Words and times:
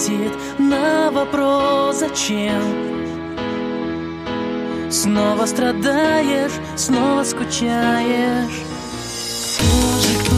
ответит 0.00 0.32
на 0.58 1.10
вопрос 1.10 1.98
зачем? 1.98 2.62
Снова 4.90 5.46
страдаешь, 5.46 6.52
снова 6.76 7.22
скучаешь. 7.24 8.62
Кто 9.56 10.00
же 10.00 10.14
кто, 10.20 10.36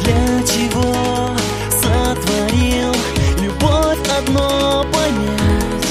для 0.00 0.42
чего 0.46 0.94
сотворил? 1.70 2.94
Любовь 3.40 3.98
одно 4.18 4.84
понять. 4.92 5.88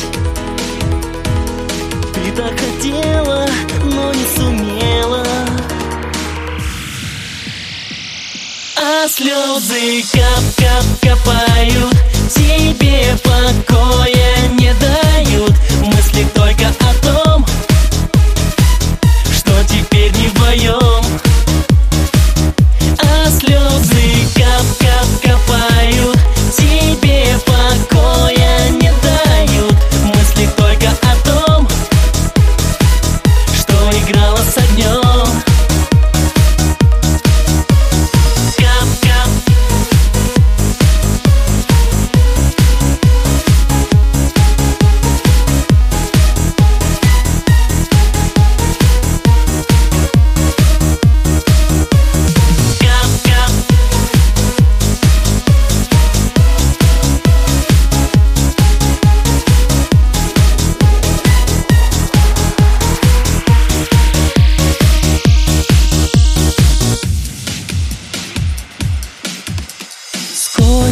Ты 2.13 2.31
так 2.31 2.53
хотела, 2.59 3.45
но 3.83 4.13
не 4.13 4.25
сумела. 4.37 5.25
А 8.79 9.07
слезы 9.07 10.03
кап-кап 10.13 10.85
копают 11.01 11.97
Тебе 12.29 13.15
покоя 13.23 14.49
не 14.59 14.73
дают 14.73 15.53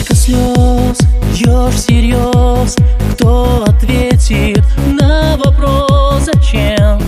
Сколько 0.06 0.16
слез 0.16 1.00
льешь 1.34 1.74
всерьез 1.74 2.76
Кто 3.14 3.64
ответит 3.66 4.64
на 4.86 5.36
вопрос 5.38 6.26
зачем? 6.26 7.02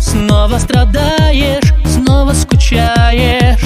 Снова 0.00 0.58
страдаешь, 0.58 1.72
снова 1.86 2.32
скучаешь 2.32 3.60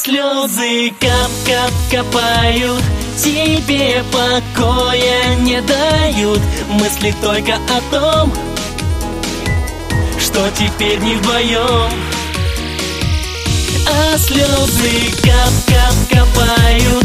слезы 0.00 0.92
кап-кап 0.98 1.72
копают. 1.90 2.82
Тебе 3.16 4.02
покоя 4.10 5.34
не 5.36 5.60
дают. 5.60 6.40
Мысли 6.68 7.14
только 7.20 7.54
о 7.54 7.80
том 7.90 8.32
Что 10.18 10.48
теперь 10.52 10.98
не 11.00 11.16
вдвоем. 11.16 11.90
А 13.86 14.16
слезы 14.16 15.10
кап-кап 15.22 15.94
копают 16.08 16.99